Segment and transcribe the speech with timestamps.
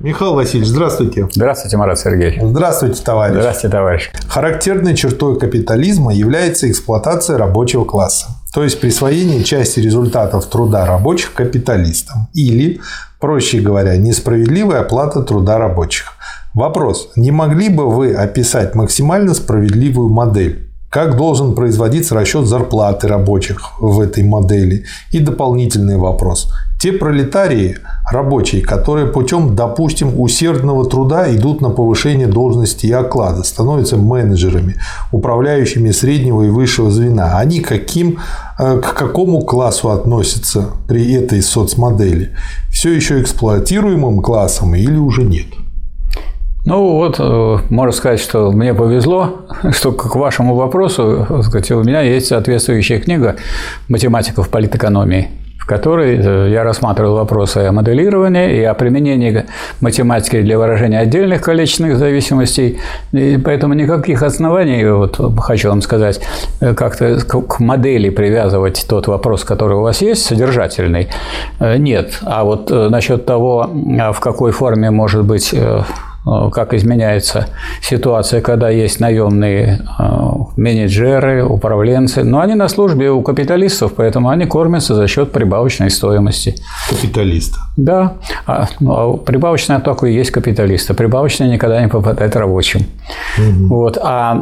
[0.00, 1.28] Михаил Васильевич, здравствуйте.
[1.30, 2.40] Здравствуйте, Марат Сергеевич.
[2.42, 3.36] Здравствуйте, товарищ.
[3.38, 4.10] Здравствуйте, товарищ.
[4.28, 12.28] Характерной чертой капитализма является эксплуатация рабочего класса, то есть присвоение части результатов труда рабочих капиталистам
[12.34, 12.80] или,
[13.20, 16.14] проще говоря, несправедливая оплата труда рабочих.
[16.54, 17.10] Вопрос.
[17.16, 20.68] Не могли бы вы описать максимально справедливую модель?
[20.90, 24.84] Как должен производиться расчет зарплаты рабочих в этой модели?
[25.10, 26.52] И дополнительный вопрос.
[26.82, 27.76] Те пролетарии,
[28.10, 34.74] рабочие, которые путем, допустим, усердного труда идут на повышение должности и оклада, становятся менеджерами,
[35.12, 38.18] управляющими среднего и высшего звена, они каким,
[38.58, 42.30] э, к какому классу относятся при этой соцмодели?
[42.68, 45.46] Все еще эксплуатируемым классом или уже нет?
[46.64, 52.00] Ну вот, э, можно сказать, что мне повезло, что к вашему вопросу, сказать, у меня
[52.00, 53.36] есть соответствующая книга
[53.86, 55.28] математиков политэкономии,
[55.72, 59.44] которой э, я рассматривал вопросы о моделировании и о применении
[59.80, 62.78] математики для выражения отдельных количественных зависимостей.
[63.12, 66.20] И поэтому никаких оснований, вот хочу вам сказать,
[66.60, 71.08] э, как-то к модели привязывать тот вопрос, который у вас есть, содержательный,
[71.78, 72.18] нет.
[72.22, 73.70] А вот насчет того,
[74.12, 75.82] в какой форме может быть Э,
[76.24, 77.48] как изменяется
[77.80, 80.02] ситуация, когда есть наемные э,
[80.56, 82.22] менеджеры, управленцы.
[82.22, 86.54] Но они на службе у капиталистов, поэтому они кормятся за счет прибавочной стоимости.
[86.88, 87.58] Капиталиста.
[87.76, 88.14] Да.
[88.46, 90.94] А, ну, а прибавочная только и есть капиталиста.
[90.94, 92.82] Прибавочная никогда не попадает рабочим.
[93.38, 93.66] Угу.
[93.66, 93.98] Вот.
[94.00, 94.40] А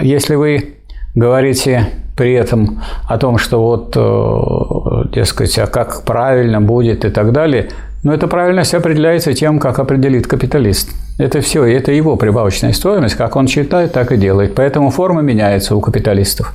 [0.00, 0.76] если вы
[1.14, 7.32] говорите при этом о том, что вот, э, дескать, а как правильно будет и так
[7.32, 7.68] далее–
[8.02, 10.90] но эта правильность определяется тем, как определит капиталист.
[11.18, 14.54] Это все, это его прибавочная стоимость, как он считает, так и делает.
[14.54, 16.54] Поэтому форма меняется у капиталистов.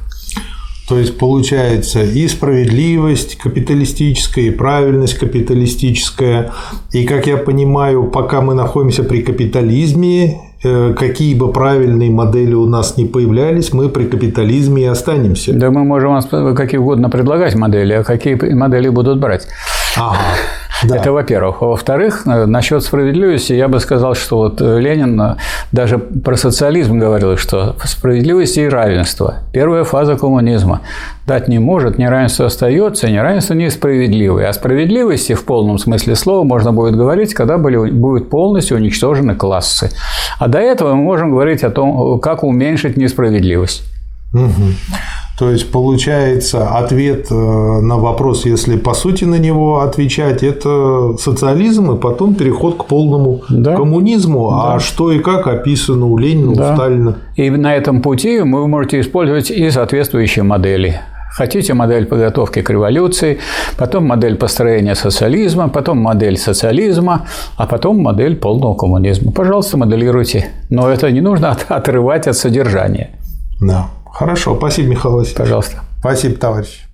[0.88, 6.52] То есть получается и справедливость капиталистическая, и правильность капиталистическая.
[6.92, 12.68] И, как я понимаю, пока мы находимся при капитализме, э, какие бы правильные модели у
[12.68, 15.54] нас не появлялись, мы при капитализме и останемся.
[15.54, 19.48] Да мы можем вам какие угодно предлагать модели, а какие модели будут брать.
[19.98, 20.20] Ага.
[20.83, 20.97] Да.
[20.97, 21.61] Это во-первых.
[21.61, 25.36] Во-вторых, э, насчет справедливости я бы сказал, что вот э, Ленин э,
[25.71, 30.81] даже про социализм говорил, что справедливость и равенство– первая фаза коммунизма.
[31.25, 34.49] Дать не может, неравенство остается, неравенство несправедливое.
[34.49, 39.89] О справедливости в полном смысле слова можно будет говорить, когда были, будут полностью уничтожены классы.
[40.39, 43.83] А до этого мы можем говорить о том, как уменьшить несправедливость.
[44.33, 44.73] Угу.
[45.38, 51.92] То есть получается ответ э, на вопрос, если по сути на него отвечать, это социализм
[51.92, 53.76] и потом переход к полному да.
[53.76, 54.50] коммунизму.
[54.50, 54.73] А да.
[54.76, 56.72] А что и как описано у Ленина, да.
[56.72, 57.18] у Сталина.
[57.36, 61.02] И на этом пути вы можете использовать и соответствующие модели.
[61.36, 63.40] Хотите модель подготовки к революции,
[63.78, 67.26] потом модель построения социализма, потом модель социализма,
[67.58, 69.34] а потом модель полного коммунизма.
[69.34, 70.46] Пожалуйста, моделируйте.
[70.70, 73.10] Но это не нужно отрывать от содержания.
[73.60, 73.88] Да.
[74.15, 75.37] Хорошо, спасибо, Михаил Васильевич.
[75.37, 75.83] Пожалуйста.
[75.99, 76.86] Спасибо, товарищ.